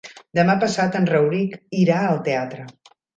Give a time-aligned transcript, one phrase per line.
[0.37, 2.67] Demà passat en Rauric irà al teatre.